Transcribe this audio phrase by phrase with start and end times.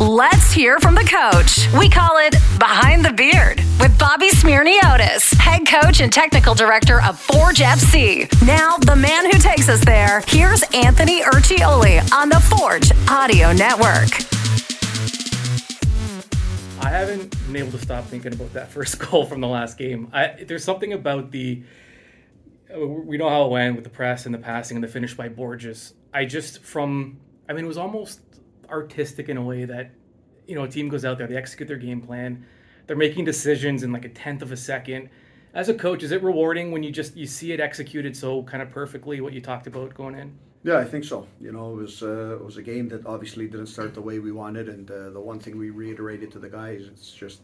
[0.00, 1.66] Let's hear from the coach.
[1.76, 7.18] We call it Behind the Beard with Bobby Smyrniotis, head coach and technical director of
[7.18, 8.30] Forge FC.
[8.46, 14.14] Now, the man who takes us there, here's Anthony Urciuoli on the Forge Audio Network.
[16.80, 20.10] I haven't been able to stop thinking about that first goal from the last game.
[20.12, 21.64] I, there's something about the
[22.76, 25.28] we know how it went with the press and the passing and the finish by
[25.28, 25.94] Borges.
[26.14, 27.18] I just from
[27.48, 28.20] I mean it was almost
[28.70, 29.90] artistic in a way that
[30.46, 32.44] you know a team goes out there, they execute their game plan,
[32.86, 35.08] they're making decisions in like a tenth of a second.
[35.54, 38.62] As a coach, is it rewarding when you just you see it executed so kind
[38.62, 40.32] of perfectly what you talked about going in?
[40.64, 41.26] Yeah, I think so.
[41.40, 44.18] You know, it was uh, it was a game that obviously didn't start the way
[44.18, 47.40] we wanted, and uh, the one thing we reiterated to the guys, it's just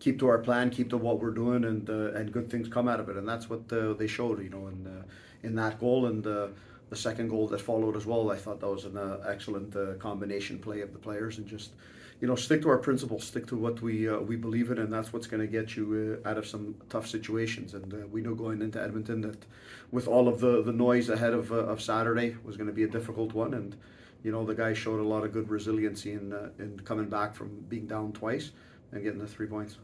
[0.00, 2.88] keep to our plan, keep to what we're doing, and uh, and good things come
[2.88, 4.42] out of it, and that's what uh, they showed.
[4.42, 5.02] You know, in uh,
[5.42, 6.48] in that goal and uh,
[6.90, 8.30] the second goal that followed as well.
[8.30, 11.72] I thought that was an uh, excellent uh, combination play of the players, and just
[12.20, 14.92] you know stick to our principles, stick to what we uh, we believe in, and
[14.92, 17.74] that's what's going to get you out of some tough situations.
[17.74, 19.44] And we knew going into Edmonton that
[19.90, 22.84] with all of the, the noise ahead of, uh, of Saturday was going to be
[22.84, 23.54] a difficult one.
[23.54, 23.76] And,
[24.22, 27.34] you know, the guys showed a lot of good resiliency in, uh, in coming back
[27.34, 28.50] from being down twice
[28.92, 29.78] and getting the three points.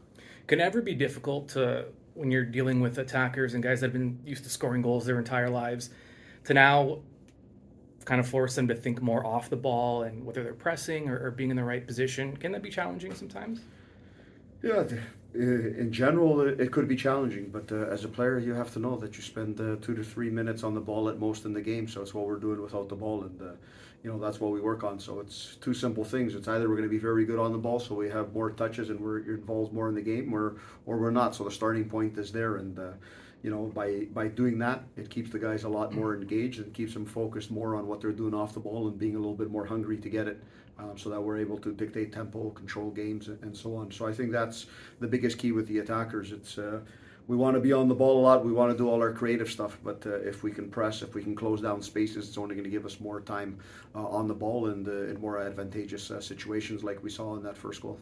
[0.47, 4.19] Can ever be difficult to, when you're dealing with attackers and guys that have been
[4.25, 5.89] used to scoring goals their entire lives,
[6.45, 6.99] to now
[8.05, 11.25] kind of force them to think more off the ball and whether they're pressing or,
[11.25, 12.37] or being in the right position?
[12.37, 13.61] Can that be challenging sometimes?
[14.61, 14.83] Yeah,
[15.35, 18.95] in general, it could be challenging, but uh, as a player, you have to know
[18.95, 21.61] that you spend uh, two to three minutes on the ball at most in the
[21.61, 21.87] game.
[21.87, 23.45] So it's what we're doing without the ball, and uh,
[24.01, 24.97] you know that's what we work on.
[24.97, 26.35] So it's two simple things.
[26.35, 28.49] It's either we're going to be very good on the ball, so we have more
[28.49, 31.35] touches and we're involved more in the game, or or we're not.
[31.35, 32.91] So the starting point is there, and uh,
[33.45, 36.73] you know by by doing that, it keeps the guys a lot more engaged and
[36.73, 39.35] keeps them focused more on what they're doing off the ball and being a little
[39.35, 40.43] bit more hungry to get it
[40.79, 43.91] um, so that we're able to dictate tempo, control games, and so on.
[43.91, 44.65] So I think that's
[44.99, 46.31] the biggest key with the attackers.
[46.31, 46.79] It's uh,
[47.27, 48.43] we want to be on the ball a lot.
[48.43, 51.13] We want to do all our creative stuff, but uh, if we can press, if
[51.13, 53.59] we can close down spaces, it's only going to give us more time
[53.93, 57.43] uh, on the ball and uh, in more advantageous uh, situations, like we saw in
[57.43, 57.99] that first goal.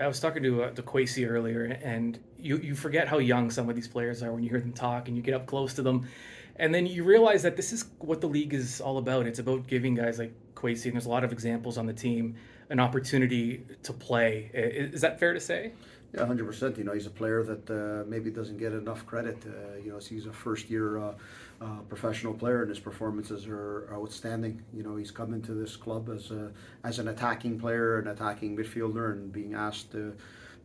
[0.00, 3.68] I was talking to uh, to Kwasi earlier, and you you forget how young some
[3.68, 5.82] of these players are when you hear them talk and you get up close to
[5.82, 6.08] them,
[6.56, 9.26] and then you realize that this is what the league is all about.
[9.26, 12.36] It's about giving guys like Kwasi, and there's a lot of examples on the team,
[12.70, 14.50] an opportunity to play.
[14.52, 15.72] Is, that fair to say?
[16.12, 16.78] Yeah, hundred percent.
[16.78, 19.36] You know, he's a player that uh, maybe doesn't get enough credit.
[19.46, 21.14] Uh, you know, he's a first-year uh,
[21.60, 24.62] uh, professional player, and his performances are, outstanding.
[24.72, 26.52] You know, he's come into this club as a,
[26.84, 30.14] as an attacking player, an attacking midfielder, and being asked to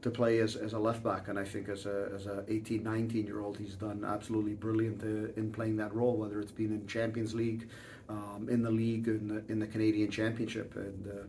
[0.01, 1.27] to play as, as a left back.
[1.27, 5.03] And I think as a as a 18, 19 year old, he's done absolutely brilliant
[5.03, 6.15] uh, in playing that role.
[6.15, 7.67] Whether it's been in Champions League
[8.09, 10.75] um, in the league in the, in the Canadian Championship.
[10.75, 11.23] And, uh,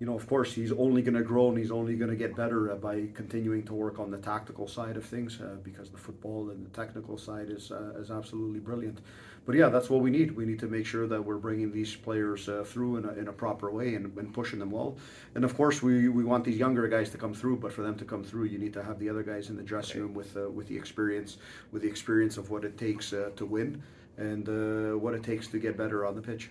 [0.00, 2.34] you know, of course, he's only going to grow and he's only going to get
[2.34, 5.98] better uh, by continuing to work on the tactical side of things uh, because the
[5.98, 8.98] football and the technical side is, uh, is absolutely brilliant.
[9.44, 10.30] But yeah, that's what we need.
[10.32, 13.28] We need to make sure that we're bringing these players uh, through in a, in
[13.28, 14.96] a proper way and, and pushing them well.
[15.34, 17.96] And of course, we, we want these younger guys to come through, but for them
[17.96, 20.34] to come through, you need to have the other guys in the dressing room with,
[20.34, 21.36] uh, with the experience,
[21.72, 23.82] with the experience of what it takes to win
[24.16, 26.50] and uh, what it takes to get better on the pitch.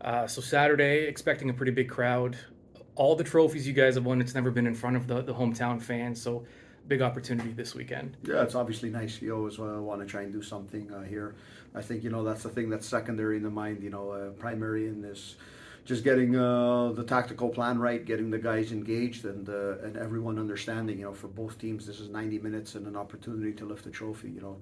[0.00, 2.36] Uh, so Saturday, expecting a pretty big crowd.
[2.94, 5.34] All the trophies you guys have won, it's never been in front of the, the
[5.34, 6.20] hometown fans.
[6.20, 6.44] So
[6.88, 8.16] big opportunity this weekend.
[8.24, 9.20] Yeah, it's obviously nice.
[9.22, 11.34] You always uh, want to try and do something uh, here.
[11.74, 13.82] I think you know that's the thing that's secondary in the mind.
[13.82, 15.36] You know, uh, primary in this,
[15.84, 20.38] just getting uh, the tactical plan right, getting the guys engaged, and uh, and everyone
[20.38, 20.98] understanding.
[20.98, 23.90] You know, for both teams, this is 90 minutes and an opportunity to lift a
[23.90, 24.30] trophy.
[24.30, 24.56] You know,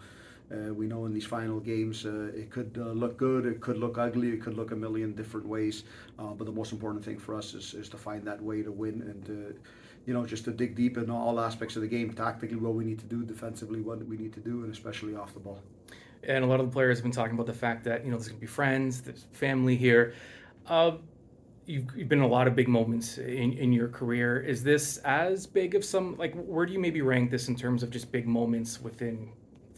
[0.52, 3.78] uh, we know in these final games uh, it could uh, look good, it could
[3.78, 5.84] look ugly, it could look a million different ways.
[6.18, 8.72] Uh, but the most important thing for us is, is to find that way to
[8.72, 9.54] win and to,
[10.06, 12.84] you know just to dig deep in all aspects of the game, tactically what we
[12.84, 15.60] need to do, defensively what we need to do, and especially off the ball.
[16.24, 18.16] And a lot of the players have been talking about the fact that you know
[18.16, 20.14] there's going to be friends, there's family here.
[20.66, 20.92] Uh,
[21.66, 24.40] you've, you've, been in a lot of big moments in, in your career.
[24.40, 27.82] Is this as big of some like where do you maybe rank this in terms
[27.82, 29.30] of just big moments within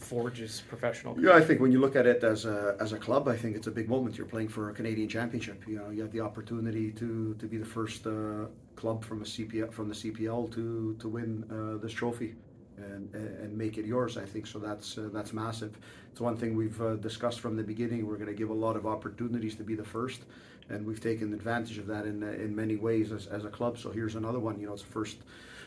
[0.03, 1.19] Forge's professional?
[1.19, 3.55] Yeah, I think when you look at it as a, as a club, I think
[3.55, 4.17] it's a big moment.
[4.17, 5.63] You're playing for a Canadian championship.
[5.67, 8.45] You know, you have the opportunity to, to be the first uh,
[8.75, 12.35] club from a CPL from the CPL to to win uh, this trophy.
[12.75, 14.17] And, and make it yours.
[14.17, 14.57] I think so.
[14.57, 15.77] That's uh, that's massive.
[16.11, 18.07] It's one thing we've uh, discussed from the beginning.
[18.07, 20.21] We're going to give a lot of opportunities to be the first,
[20.69, 23.77] and we've taken advantage of that in in many ways as, as a club.
[23.77, 24.59] So here's another one.
[24.59, 25.17] You know, it's the first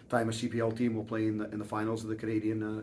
[0.08, 2.82] time a CPL team will play in the in the finals of the Canadian uh,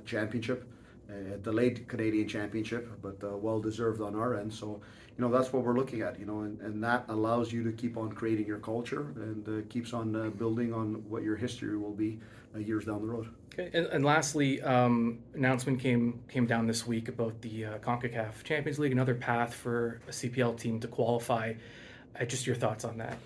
[1.09, 4.53] Championship a delayed Canadian Championship, but uh, well deserved on our end.
[4.53, 4.81] So,
[5.17, 7.71] you know, that's what we're looking at, you know, and, and that allows you to
[7.71, 11.77] keep on creating your culture and uh, keeps on uh, building on what your history
[11.77, 12.19] will be
[12.55, 13.29] uh, years down the road.
[13.53, 13.69] Okay.
[13.73, 18.79] And, and lastly, um, announcement came came down this week about the uh, Concacaf Champions
[18.79, 21.53] League, another path for a CPL team to qualify.
[22.19, 23.17] Uh, just your thoughts on that?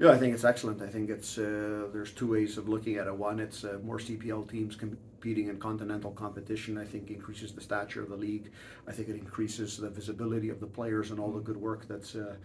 [0.00, 0.80] Yeah, I think it's excellent.
[0.80, 3.14] I think it's uh, there's two ways of looking at it.
[3.14, 6.78] One, it's uh, more CPL teams competing in continental competition.
[6.78, 8.50] I think increases the stature of the league.
[8.88, 12.14] I think it increases the visibility of the players and all the good work that's
[12.14, 12.36] uh,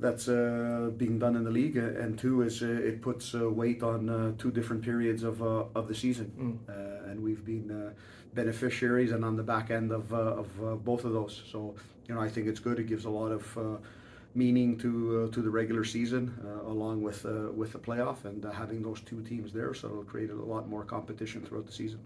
[0.00, 1.76] that's uh, being done in the league.
[1.76, 5.94] And two is uh, it puts uh, weight on two different periods of of the
[5.94, 7.08] season, mm.
[7.08, 7.94] and we've been
[8.34, 11.44] beneficiaries and on the back end of of both of those.
[11.48, 11.76] So
[12.08, 12.80] you know, I think it's good.
[12.80, 13.56] It gives a lot of
[14.34, 18.44] meaning to uh, to the regular season, uh, along with uh, with the playoff, and
[18.52, 22.00] having those two teams there, so it'll create a lot more competition throughout the season.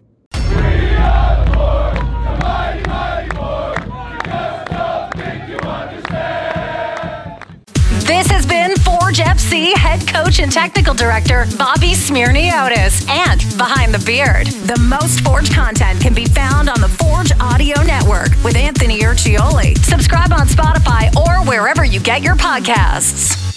[8.05, 9.76] This has been Forge FC
[10.07, 14.47] coach and technical director Bobby Smyrniotis and Behind the Beard.
[14.47, 19.77] The most Forge content can be found on the Forge Audio Network with Anthony Urciuoli.
[19.79, 23.56] Subscribe on Spotify or wherever you get your podcasts.